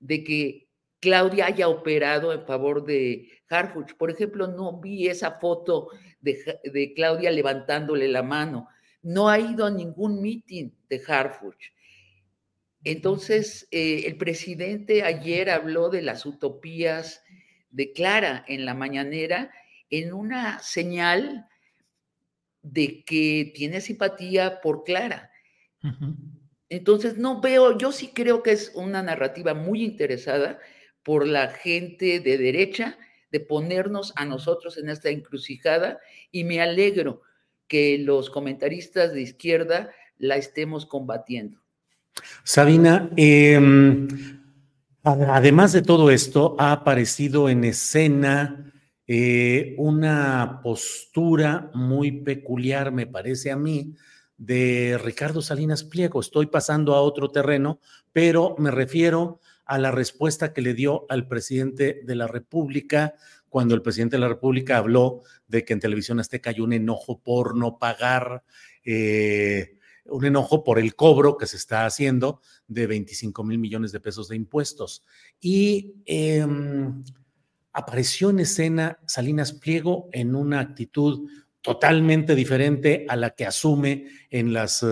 de 0.00 0.24
que 0.24 0.68
Claudia 1.00 1.46
haya 1.46 1.68
operado 1.68 2.32
en 2.32 2.44
favor 2.46 2.84
de 2.84 3.28
Harfuch. 3.48 3.94
Por 3.94 4.10
ejemplo, 4.10 4.46
no 4.46 4.80
vi 4.80 5.08
esa 5.08 5.32
foto 5.32 5.90
de, 6.20 6.92
Claudia 6.94 7.30
levantándole 7.30 8.08
la 8.08 8.22
mano. 8.22 8.68
No 9.02 9.28
ha 9.28 9.38
ido 9.38 9.66
a 9.66 9.70
ningún 9.70 10.20
meeting 10.20 10.70
de 10.88 11.02
Harfuch. 11.06 11.72
Entonces, 12.84 13.68
eh, 13.70 14.04
el 14.06 14.16
presidente 14.16 15.02
ayer 15.02 15.50
habló 15.50 15.88
de 15.88 16.02
las 16.02 16.24
utopías 16.26 17.22
de 17.70 17.92
Clara 17.92 18.44
en 18.46 18.64
la 18.64 18.74
mañanera 18.74 19.50
en 19.90 20.12
una 20.12 20.58
señal 20.60 21.46
de 22.62 23.04
que 23.04 23.52
tiene 23.54 23.80
simpatía 23.80 24.60
por 24.60 24.84
Clara. 24.84 25.30
Entonces, 26.68 27.16
no 27.16 27.40
veo, 27.40 27.78
yo 27.78 27.92
sí 27.92 28.08
creo 28.12 28.42
que 28.42 28.52
es 28.52 28.72
una 28.74 29.02
narrativa 29.02 29.54
muy 29.54 29.84
interesada 29.84 30.58
por 31.02 31.26
la 31.26 31.48
gente 31.48 32.18
de 32.18 32.38
derecha 32.38 32.98
de 33.30 33.40
ponernos 33.40 34.12
a 34.16 34.24
nosotros 34.24 34.76
en 34.78 34.88
esta 34.88 35.10
encrucijada 35.10 36.00
y 36.32 36.44
me 36.44 36.60
alegro 36.60 37.22
que 37.68 37.98
los 37.98 38.30
comentaristas 38.30 39.12
de 39.12 39.22
izquierda 39.22 39.92
la 40.18 40.36
estemos 40.36 40.86
combatiendo. 40.86 41.60
Sabina, 42.44 43.10
em, 43.16 44.08
además 45.02 45.72
de 45.72 45.82
todo 45.82 46.10
esto, 46.10 46.56
ha 46.58 46.72
aparecido 46.72 47.48
en 47.48 47.64
escena 47.64 48.72
eh, 49.06 49.74
una 49.78 50.60
postura 50.62 51.70
muy 51.74 52.10
peculiar, 52.22 52.92
me 52.92 53.06
parece 53.06 53.50
a 53.50 53.56
mí, 53.56 53.94
de 54.36 54.98
Ricardo 55.02 55.42
Salinas 55.42 55.84
Pliego. 55.84 56.20
Estoy 56.20 56.46
pasando 56.46 56.94
a 56.94 57.00
otro 57.00 57.30
terreno, 57.30 57.80
pero 58.12 58.56
me 58.58 58.70
refiero 58.70 59.40
a 59.64 59.78
la 59.78 59.90
respuesta 59.90 60.52
que 60.52 60.62
le 60.62 60.74
dio 60.74 61.06
al 61.08 61.26
presidente 61.26 62.00
de 62.04 62.14
la 62.14 62.26
República 62.26 63.14
cuando 63.48 63.74
el 63.74 63.82
presidente 63.82 64.16
de 64.16 64.20
la 64.20 64.28
República 64.28 64.76
habló 64.76 65.22
de 65.48 65.64
que 65.64 65.72
en 65.72 65.80
Televisión 65.80 66.20
Azteca 66.20 66.50
hay 66.50 66.60
un 66.60 66.72
enojo 66.72 67.20
por 67.20 67.56
no 67.56 67.78
pagar 67.78 68.42
eh, 68.84 69.75
un 70.08 70.24
enojo 70.24 70.64
por 70.64 70.78
el 70.78 70.94
cobro 70.94 71.36
que 71.36 71.46
se 71.46 71.56
está 71.56 71.86
haciendo 71.86 72.40
de 72.66 72.86
25 72.86 73.44
mil 73.44 73.58
millones 73.58 73.92
de 73.92 74.00
pesos 74.00 74.28
de 74.28 74.36
impuestos. 74.36 75.04
Y 75.40 75.94
em, 76.04 77.04
apareció 77.72 78.30
en 78.30 78.40
escena 78.40 78.98
Salinas 79.06 79.52
Pliego 79.52 80.08
en 80.12 80.34
una 80.34 80.60
actitud 80.60 81.28
totalmente 81.60 82.34
diferente 82.34 83.06
a 83.08 83.16
la 83.16 83.30
que 83.30 83.46
asume 83.46 84.06
en 84.30 84.52
las 84.52 84.84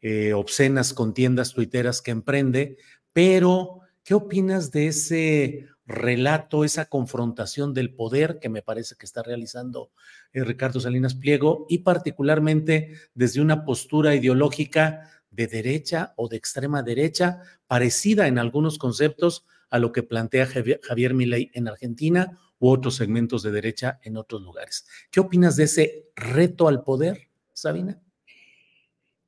eh, 0.00 0.32
obscenas 0.34 0.92
contiendas 0.92 1.54
tuiteras 1.54 2.02
que 2.02 2.10
emprende, 2.10 2.76
pero 3.12 3.80
¿qué 4.02 4.14
opinas 4.14 4.70
de 4.70 4.88
ese 4.88 5.66
relato, 5.86 6.64
esa 6.64 6.86
confrontación 6.86 7.74
del 7.74 7.94
poder 7.94 8.38
que 8.40 8.48
me 8.48 8.62
parece 8.62 8.96
que 8.96 9.06
está 9.06 9.22
realizando 9.22 9.90
eh, 10.32 10.44
Ricardo 10.44 10.80
Salinas 10.80 11.14
Pliego 11.14 11.66
y 11.68 11.78
particularmente 11.78 12.94
desde 13.14 13.40
una 13.40 13.64
postura 13.64 14.14
ideológica 14.14 15.10
de 15.30 15.46
derecha 15.46 16.14
o 16.16 16.28
de 16.28 16.36
extrema 16.36 16.82
derecha, 16.82 17.42
parecida 17.66 18.28
en 18.28 18.38
algunos 18.38 18.78
conceptos 18.78 19.44
a 19.68 19.78
lo 19.78 19.92
que 19.92 20.04
plantea 20.04 20.46
Javier, 20.46 21.14
Milei 21.14 21.50
en 21.54 21.66
Argentina 21.66 22.38
u 22.60 22.70
otros 22.70 22.94
segmentos 22.94 23.42
de 23.42 23.50
derecha 23.50 23.98
en 24.02 24.16
otros 24.16 24.42
lugares. 24.42 24.86
¿Qué 25.10 25.20
opinas 25.20 25.56
de 25.56 25.64
ese 25.64 26.10
reto 26.14 26.68
al 26.68 26.84
poder, 26.84 27.28
Sabina? 27.52 28.00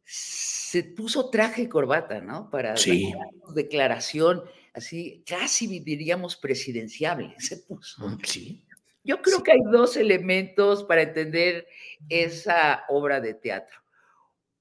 Se 0.04 0.84
puso 0.84 1.30
traje 1.30 1.62
y 1.62 1.68
corbata, 1.68 2.20
¿no? 2.20 2.48
Para 2.48 2.76
sí. 2.76 3.12
declaración 3.52 4.44
así, 4.76 5.24
casi 5.26 5.80
diríamos 5.80 6.36
presidenciable, 6.36 7.34
se 7.38 7.56
puso. 7.58 8.08
Mm, 8.08 8.18
sí. 8.22 8.62
Yo 9.02 9.22
creo 9.22 9.42
que 9.42 9.52
hay 9.52 9.62
dos 9.70 9.96
elementos 9.96 10.84
para 10.84 11.02
entender 11.02 11.66
esa 12.08 12.84
obra 12.88 13.20
de 13.20 13.34
teatro. 13.34 13.80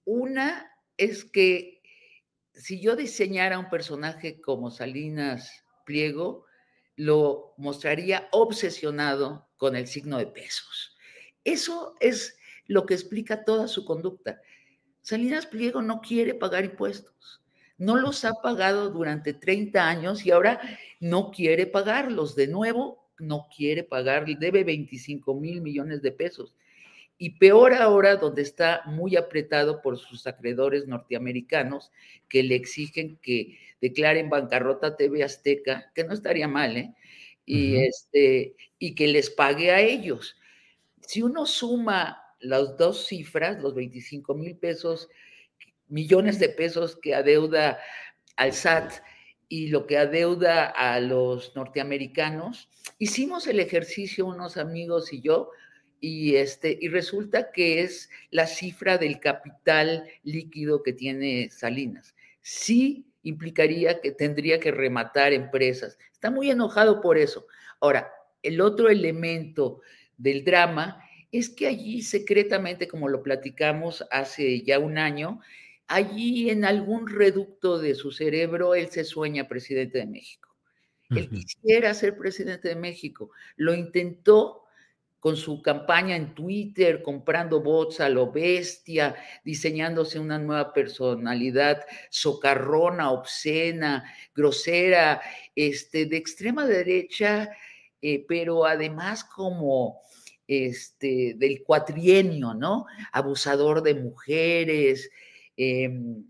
Una 0.06 0.72
es 0.98 1.26
que 1.26 1.82
si 2.54 2.80
yo 2.80 2.96
diseñara 2.96 3.58
un 3.58 3.70
personaje 3.70 4.40
como 4.40 4.70
Salinas 4.70 5.66
Pliego, 5.84 6.46
lo 6.96 7.56
mostraría 7.58 8.30
obsesionado 8.32 9.50
con 9.58 9.76
el 9.76 9.88
signo 9.88 10.20
de 10.20 10.28
pesos. 10.28 10.96
Eso 11.44 11.96
es 12.00 12.38
lo 12.68 12.86
que 12.86 12.94
explica 12.94 13.44
toda 13.44 13.68
su 13.68 13.84
conducta. 13.84 14.40
Salinas 15.02 15.48
Pliego 15.48 15.82
no 15.82 16.02
quiere 16.02 16.36
pagar 16.36 16.66
impuestos 16.66 17.42
no 17.78 17.98
los 17.98 18.24
ha 18.26 18.34
pagado 18.42 18.90
durante 18.90 19.34
30 19.34 19.88
años 19.88 20.26
y 20.26 20.32
ahora 20.32 20.60
no 21.00 21.32
quiere 21.32 21.66
pagarlos. 21.68 22.36
De 22.36 22.48
nuevo, 22.48 23.06
no 23.20 23.48
quiere 23.56 23.84
pagar, 23.84 24.26
debe 24.26 24.64
25 24.64 25.34
mil 25.36 25.62
millones 25.62 26.02
de 26.02 26.12
pesos. 26.12 26.56
Y 27.18 27.32
peor 27.38 27.74
ahora, 27.74 28.18
donde 28.18 28.42
está 28.42 28.82
muy 28.86 29.16
apretado 29.16 29.82
por 29.82 29.98
sus 29.98 30.28
acreedores 30.28 30.86
norteamericanos 30.88 31.92
que 32.28 32.44
le 32.44 32.56
exigen 32.56 33.18
que 33.22 33.58
declaren 33.80 34.30
bancarrota 34.30 34.98
TV 34.98 35.24
Azteca, 35.24 35.92
que 35.96 36.04
no 36.04 36.14
estaría 36.14 36.48
mal, 36.48 36.76
¿eh? 36.76 36.94
Y, 37.46 37.78
este, 37.78 38.56
y 38.80 38.96
que 38.96 39.08
les 39.08 39.30
pague 39.30 39.72
a 39.72 39.80
ellos. 39.80 40.36
Si 41.02 41.22
uno 41.22 41.46
suma 41.46 42.22
las 42.40 42.76
dos 42.78 43.06
cifras, 43.06 43.62
los 43.62 43.76
25 43.76 44.34
mil 44.34 44.58
pesos 44.58 45.08
millones 45.88 46.40
de 46.40 46.50
pesos 46.50 46.98
que 47.02 47.16
adeuda 47.16 47.80
al 48.38 48.54
SAT 48.54 48.92
y 49.48 49.68
lo 49.68 49.86
que 49.86 49.98
adeuda 49.98 50.66
a 50.66 51.00
los 51.00 51.56
norteamericanos. 51.56 52.70
Hicimos 52.98 53.48
el 53.48 53.60
ejercicio 53.60 54.26
unos 54.26 54.58
amigos 54.58 55.14
y 55.14 55.22
yo 55.22 55.52
y 56.00 56.36
este 56.36 56.78
y 56.80 56.90
resulta 56.90 57.52
que 57.52 57.82
es 57.82 58.10
la 58.32 58.48
cifra 58.48 58.98
del 58.98 59.20
capital 59.20 60.08
líquido 60.24 60.84
que 60.84 60.94
tiene 60.94 61.50
Salinas. 61.52 62.16
Sí 62.42 63.06
implicaría 63.24 64.02
que 64.02 64.12
tendría 64.12 64.60
que 64.60 64.72
rematar 64.72 65.34
empresas. 65.34 65.98
Está 66.12 66.30
muy 66.30 66.52
enojado 66.52 67.02
por 67.02 67.18
eso. 67.18 67.48
Ahora, 67.80 68.12
el 68.44 68.62
otro 68.62 68.90
elemento 68.90 69.82
del 70.18 70.44
drama 70.44 71.02
es 71.32 71.50
que 71.50 71.68
allí 71.68 72.02
secretamente, 72.04 72.88
como 72.88 73.10
lo 73.10 73.24
platicamos 73.24 74.06
hace 74.12 74.62
ya 74.62 74.80
un 74.80 74.98
año, 74.98 75.42
allí 75.88 76.50
en 76.50 76.66
algún 76.66 77.08
reducto 77.08 77.80
de 77.80 77.96
su 77.96 78.12
cerebro 78.12 78.76
él 78.76 78.90
se 78.90 79.04
sueña 79.04 79.48
presidente 79.48 80.00
de 80.00 80.06
México. 80.08 80.56
Él 81.12 81.30
quisiera 81.30 81.94
ser 81.94 82.18
presidente 82.18 82.70
de 82.70 82.76
México. 82.76 83.30
Lo 83.58 83.76
intentó 83.76 84.64
con 85.20 85.38
su 85.38 85.62
campaña 85.62 86.16
en 86.16 86.36
Twitter, 86.36 87.02
comprando 87.02 87.60
bots 87.62 88.00
a 88.00 88.10
lo 88.10 88.32
bestia, 88.32 89.16
diseñándose 89.44 90.20
una 90.20 90.38
nueva 90.38 90.72
personalidad 90.72 91.84
socarrona, 92.12 93.12
obscena, 93.12 94.04
grosera, 94.36 95.22
este, 95.56 96.06
de 96.06 96.18
extrema 96.18 96.68
derecha, 96.68 97.50
eh, 98.04 98.24
pero 98.28 98.66
además 98.66 99.24
como 99.24 100.02
este, 100.48 101.34
del 101.38 101.64
cuatrienio, 101.64 102.54
¿no? 102.54 102.86
Abusador 103.12 103.82
de 103.82 103.96
mujeres, 103.96 105.10
Em, 105.58 106.26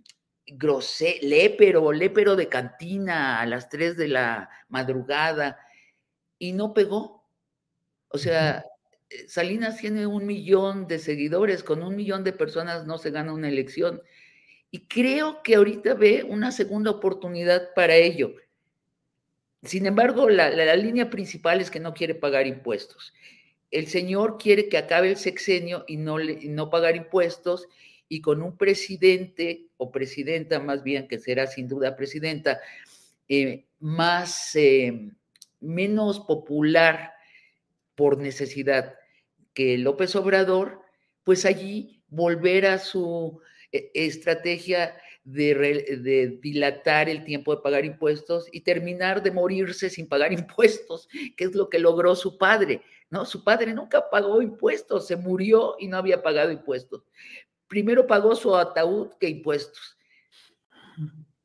grosé, 0.47 1.19
lépero, 1.23 1.91
lépero 1.91 2.35
de 2.35 2.47
cantina 2.47 3.39
a 3.41 3.45
las 3.45 3.69
3 3.69 3.97
de 3.97 4.07
la 4.07 4.49
madrugada 4.69 5.59
y 6.37 6.53
no 6.53 6.73
pegó. 6.73 7.23
O 8.09 8.17
sea, 8.17 8.65
eh, 9.09 9.27
Salinas 9.27 9.77
tiene 9.77 10.05
un 10.05 10.25
millón 10.25 10.87
de 10.87 10.99
seguidores, 10.99 11.63
con 11.63 11.81
un 11.81 11.95
millón 11.95 12.23
de 12.23 12.33
personas 12.33 12.85
no 12.85 12.97
se 12.97 13.11
gana 13.11 13.33
una 13.33 13.49
elección. 13.49 14.01
Y 14.71 14.87
creo 14.87 15.41
que 15.41 15.55
ahorita 15.55 15.93
ve 15.95 16.23
una 16.23 16.51
segunda 16.51 16.91
oportunidad 16.91 17.73
para 17.73 17.95
ello. 17.95 18.35
Sin 19.63 19.87
embargo, 19.87 20.29
la, 20.29 20.75
línea 20.75 21.09
principal 21.09 21.59
es 21.59 21.71
que 21.71 21.79
no 21.79 21.93
quiere 21.93 22.13
pagar 22.13 22.45
impuestos. 22.45 23.13
El 23.71 23.87
señor 23.87 24.37
quiere 24.37 24.69
que 24.69 24.77
acabe 24.77 25.09
el 25.09 25.17
sexenio 25.17 25.85
y 25.87 25.97
no, 25.97 26.17
no 26.19 26.69
pagar 26.69 26.95
impuestos 26.95 27.67
y 28.07 28.21
con 28.21 28.41
un 28.41 28.57
presidente 28.57 29.67
o 29.77 29.91
presidenta 29.91 30.59
más 30.59 30.83
bien, 30.83 31.07
que 31.07 31.19
será 31.19 31.47
sin 31.47 31.67
duda 31.67 31.95
presidenta, 31.95 32.59
eh, 33.27 33.65
más, 33.79 34.55
eh, 34.55 35.11
menos 35.59 36.19
popular 36.19 37.13
por 37.95 38.17
necesidad 38.17 38.95
que 39.53 39.77
López 39.77 40.15
Obrador, 40.15 40.81
pues 41.23 41.45
allí 41.45 42.03
volver 42.09 42.67
a 42.67 42.77
su 42.77 43.39
eh, 43.71 43.89
estrategia 43.93 44.95
de, 45.23 46.37
dilatar 46.41 47.09
el 47.09 47.23
tiempo 47.23 47.55
de 47.55 47.61
pagar 47.61 47.83
impuestos 47.83 48.47
y 48.51 48.61
terminar 48.61 49.23
de 49.23 49.31
morirse 49.31 49.89
sin 49.89 50.07
pagar 50.07 50.31
impuestos, 50.33 51.09
que 51.35 51.45
es 51.45 51.55
lo 51.55 51.69
que 51.69 51.79
logró 51.79 52.15
su 52.15 52.37
padre. 52.37 52.81
No, 53.09 53.25
su 53.25 53.43
padre 53.43 53.73
nunca 53.73 54.09
pagó 54.09 54.41
impuestos, 54.41 55.07
se 55.07 55.15
murió 55.15 55.75
y 55.79 55.87
no 55.87 55.97
había 55.97 56.21
pagado 56.21 56.51
impuestos. 56.51 57.03
Primero 57.75 58.07
pagó 58.07 58.37
su 58.37 58.55
ataúd 58.55 59.09
que 59.19 59.27
impuestos. 59.27 59.97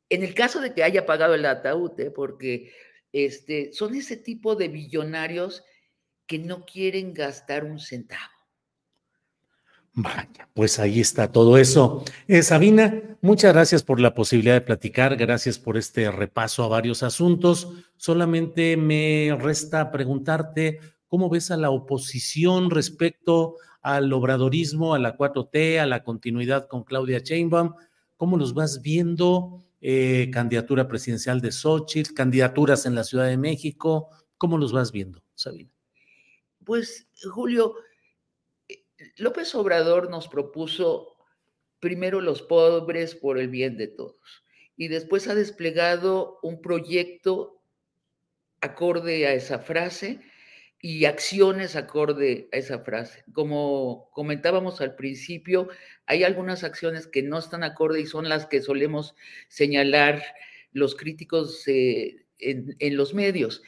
En 0.07 0.23
el 0.23 0.33
caso 0.33 0.61
de 0.61 0.73
que 0.73 0.81
haya 0.81 1.05
pagado 1.05 1.35
el 1.35 1.45
ataúd, 1.45 1.99
¿eh? 1.99 2.09
porque 2.09 2.71
este, 3.11 3.73
son 3.73 3.95
ese 3.95 4.15
tipo 4.15 4.55
de 4.55 4.69
billonarios 4.69 5.65
que 6.25 6.39
no 6.39 6.65
quieren 6.65 7.13
gastar 7.13 7.65
un 7.65 7.79
centavo. 7.79 8.31
Vaya, 9.91 10.47
pues 10.53 10.79
ahí 10.79 11.01
está 11.01 11.29
todo 11.29 11.57
eso. 11.57 12.05
Eh, 12.29 12.43
Sabina, 12.43 13.17
muchas 13.19 13.51
gracias 13.51 13.83
por 13.83 13.99
la 13.99 14.13
posibilidad 14.13 14.53
de 14.53 14.61
platicar, 14.61 15.17
gracias 15.17 15.59
por 15.59 15.75
este 15.75 16.09
repaso 16.11 16.63
a 16.63 16.69
varios 16.69 17.03
asuntos. 17.03 17.67
Solamente 17.97 18.77
me 18.77 19.37
resta 19.37 19.91
preguntarte 19.91 20.79
cómo 21.11 21.29
ves 21.29 21.51
a 21.51 21.57
la 21.57 21.71
oposición 21.71 22.71
respecto 22.71 23.57
al 23.81 24.13
obradorismo, 24.13 24.93
a 24.95 24.99
la 24.99 25.17
4T, 25.17 25.77
a 25.77 25.85
la 25.85 26.05
continuidad 26.05 26.69
con 26.69 26.85
Claudia 26.85 27.19
Sheinbaum. 27.19 27.73
¿Cómo 28.15 28.37
los 28.37 28.53
vas 28.53 28.81
viendo? 28.81 29.61
Eh, 29.81 30.29
candidatura 30.31 30.87
presidencial 30.87 31.41
de 31.41 31.51
Xochitl, 31.51 32.13
candidaturas 32.13 32.85
en 32.85 32.95
la 32.95 33.03
Ciudad 33.03 33.27
de 33.27 33.35
México. 33.35 34.09
¿Cómo 34.37 34.57
los 34.57 34.71
vas 34.71 34.93
viendo, 34.93 35.21
Sabina? 35.35 35.69
Pues, 36.63 37.09
Julio, 37.29 37.75
eh, 38.69 38.85
López 39.17 39.53
Obrador 39.53 40.09
nos 40.09 40.29
propuso 40.29 41.17
primero 41.81 42.21
los 42.21 42.41
pobres 42.41 43.15
por 43.15 43.37
el 43.37 43.49
bien 43.49 43.75
de 43.75 43.87
todos 43.87 44.45
y 44.77 44.87
después 44.87 45.27
ha 45.27 45.35
desplegado 45.35 46.39
un 46.41 46.61
proyecto 46.61 47.61
acorde 48.61 49.27
a 49.27 49.33
esa 49.33 49.59
frase 49.59 50.21
y 50.81 51.05
acciones 51.05 51.75
acorde 51.75 52.49
a 52.51 52.57
esa 52.57 52.79
frase. 52.79 53.23
Como 53.33 54.09
comentábamos 54.11 54.81
al 54.81 54.95
principio, 54.95 55.69
hay 56.07 56.23
algunas 56.23 56.63
acciones 56.63 57.07
que 57.07 57.21
no 57.21 57.37
están 57.37 57.63
acorde 57.63 58.01
y 58.01 58.07
son 58.07 58.27
las 58.27 58.47
que 58.47 58.61
solemos 58.61 59.15
señalar 59.47 60.23
los 60.71 60.95
críticos 60.95 61.67
eh, 61.67 62.25
en 62.39 62.97
los 62.97 63.13
medios. 63.13 63.61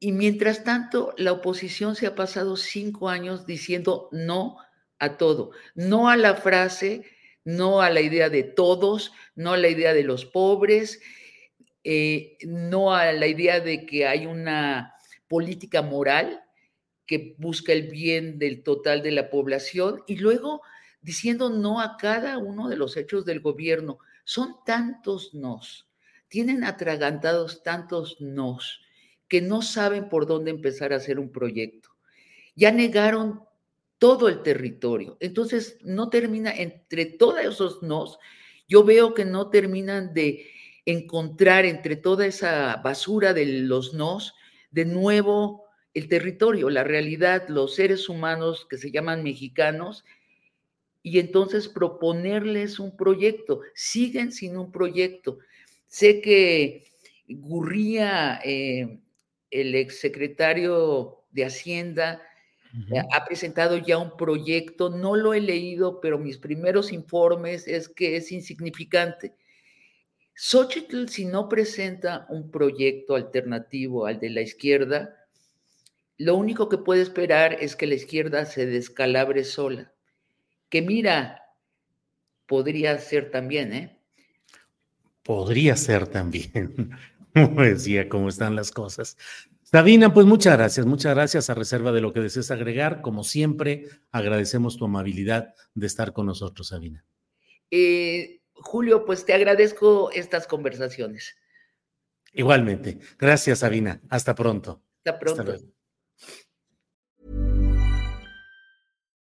Y 0.00 0.12
mientras 0.12 0.62
tanto, 0.62 1.14
la 1.16 1.32
oposición 1.32 1.96
se 1.96 2.06
ha 2.06 2.14
pasado 2.14 2.56
cinco 2.56 3.08
años 3.08 3.46
diciendo 3.46 4.08
no 4.12 4.58
a 4.98 5.16
todo, 5.16 5.50
no 5.74 6.08
a 6.08 6.16
la 6.16 6.34
frase, 6.34 7.04
no 7.44 7.80
a 7.80 7.90
la 7.90 8.00
idea 8.00 8.28
de 8.28 8.42
todos, 8.42 9.12
no 9.34 9.54
a 9.54 9.56
la 9.56 9.68
idea 9.68 9.94
de 9.94 10.04
los 10.04 10.24
pobres, 10.24 11.00
eh, 11.82 12.36
no 12.42 12.94
a 12.94 13.12
la 13.12 13.26
idea 13.26 13.60
de 13.60 13.86
que 13.86 14.06
hay 14.06 14.26
una 14.26 14.94
política 15.28 15.82
moral 15.82 16.42
que 17.06 17.34
busca 17.38 17.72
el 17.72 17.88
bien 17.88 18.38
del 18.38 18.62
total 18.62 19.02
de 19.02 19.12
la 19.12 19.30
población 19.30 20.02
y 20.06 20.16
luego 20.16 20.62
diciendo 21.00 21.48
no 21.48 21.80
a 21.80 21.96
cada 21.96 22.38
uno 22.38 22.68
de 22.68 22.76
los 22.76 22.96
hechos 22.96 23.24
del 23.24 23.40
gobierno. 23.40 23.98
Son 24.24 24.56
tantos 24.66 25.32
nos, 25.34 25.88
tienen 26.28 26.64
atragantados 26.64 27.62
tantos 27.62 28.20
nos 28.20 28.82
que 29.28 29.40
no 29.40 29.62
saben 29.62 30.08
por 30.08 30.26
dónde 30.26 30.50
empezar 30.50 30.92
a 30.92 30.96
hacer 30.96 31.18
un 31.18 31.30
proyecto. 31.30 31.90
Ya 32.54 32.72
negaron 32.72 33.42
todo 33.98 34.28
el 34.28 34.42
territorio. 34.42 35.16
Entonces, 35.20 35.78
no 35.82 36.08
termina, 36.08 36.50
entre 36.50 37.06
todos 37.06 37.40
esos 37.40 37.82
nos, 37.82 38.18
yo 38.68 38.84
veo 38.84 39.14
que 39.14 39.24
no 39.24 39.50
terminan 39.50 40.14
de 40.14 40.46
encontrar 40.86 41.66
entre 41.66 41.96
toda 41.96 42.26
esa 42.26 42.76
basura 42.76 43.34
de 43.34 43.44
los 43.46 43.92
nos, 43.92 44.34
de 44.70 44.84
nuevo 44.84 45.64
el 45.94 46.08
territorio, 46.08 46.70
la 46.70 46.84
realidad, 46.84 47.48
los 47.48 47.74
seres 47.74 48.08
humanos 48.08 48.66
que 48.68 48.78
se 48.78 48.90
llaman 48.90 49.22
mexicanos, 49.22 50.04
y 51.02 51.18
entonces 51.18 51.68
proponerles 51.68 52.78
un 52.78 52.96
proyecto. 52.96 53.60
Siguen 53.74 54.32
sin 54.32 54.56
un 54.56 54.70
proyecto. 54.70 55.38
Sé 55.86 56.20
que 56.20 56.84
Gurría 57.28 58.40
eh, 58.44 59.00
el 59.50 59.74
exsecretario 59.74 61.24
de 61.30 61.46
Hacienda 61.46 62.22
eh, 62.92 63.00
ha 63.12 63.24
presentado 63.24 63.78
ya 63.78 63.96
un 63.96 64.16
proyecto, 64.16 64.90
no 64.90 65.16
lo 65.16 65.32
he 65.32 65.40
leído, 65.40 66.00
pero 66.00 66.18
mis 66.18 66.36
primeros 66.36 66.92
informes 66.92 67.66
es 67.66 67.88
que 67.88 68.16
es 68.16 68.30
insignificante. 68.30 69.34
Xochitl, 70.40 71.08
si 71.08 71.24
no 71.24 71.48
presenta 71.48 72.24
un 72.30 72.48
proyecto 72.52 73.16
alternativo 73.16 74.06
al 74.06 74.20
de 74.20 74.30
la 74.30 74.40
izquierda, 74.40 75.16
lo 76.16 76.36
único 76.36 76.68
que 76.68 76.78
puede 76.78 77.02
esperar 77.02 77.54
es 77.60 77.74
que 77.74 77.88
la 77.88 77.96
izquierda 77.96 78.46
se 78.46 78.64
descalabre 78.64 79.42
sola. 79.42 79.92
Que 80.68 80.80
mira, 80.80 81.42
podría 82.46 82.96
ser 82.98 83.32
también, 83.32 83.72
¿eh? 83.72 83.98
Podría 85.24 85.74
ser 85.74 86.06
también. 86.06 86.92
como 87.34 87.62
decía, 87.62 88.08
cómo 88.08 88.28
están 88.28 88.54
las 88.54 88.70
cosas. 88.70 89.16
Sabina, 89.64 90.14
pues 90.14 90.24
muchas 90.24 90.56
gracias, 90.56 90.86
muchas 90.86 91.16
gracias 91.16 91.50
a 91.50 91.54
reserva 91.54 91.90
de 91.90 92.00
lo 92.00 92.12
que 92.12 92.20
desees 92.20 92.52
agregar. 92.52 93.00
Como 93.00 93.24
siempre, 93.24 93.88
agradecemos 94.12 94.76
tu 94.76 94.84
amabilidad 94.84 95.52
de 95.74 95.86
estar 95.88 96.12
con 96.12 96.26
nosotros, 96.26 96.68
Sabina. 96.68 97.04
Eh, 97.72 98.38
Julio, 98.62 99.04
pues 99.04 99.24
te 99.24 99.34
agradezco 99.34 100.10
estas 100.12 100.46
conversaciones. 100.46 101.36
Igualmente. 102.32 102.98
Gracias, 103.18 103.60
Sabina. 103.60 104.00
Hasta 104.10 104.34
pronto. 104.34 104.82
Hasta 105.04 105.18
pronto. 105.18 105.54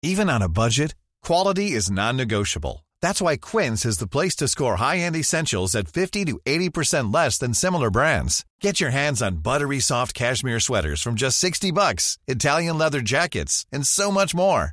Even 0.02 0.30
on 0.30 0.42
a 0.42 0.48
budget, 0.48 0.94
quality 1.22 1.72
is 1.72 1.90
non-negotiable. 1.90 2.86
That's 3.02 3.20
why 3.20 3.36
Quince 3.36 3.84
is 3.84 3.98
the 3.98 4.06
place 4.06 4.34
to 4.36 4.48
score 4.48 4.76
high-end 4.76 5.16
essentials 5.16 5.74
at 5.74 5.88
50 5.88 6.24
to 6.26 6.40
80% 6.46 7.12
less 7.14 7.38
than 7.38 7.54
similar 7.54 7.90
brands. 7.90 8.44
Get 8.60 8.80
your 8.80 8.90
hands 8.90 9.22
on 9.22 9.42
buttery 9.42 9.80
soft 9.80 10.14
cashmere 10.14 10.60
sweaters 10.60 11.02
from 11.02 11.14
just 11.16 11.38
60 11.38 11.70
bucks, 11.70 12.18
Italian 12.26 12.78
leather 12.78 13.00
jackets, 13.00 13.66
and 13.72 13.86
so 13.86 14.10
much 14.10 14.34
more. 14.34 14.72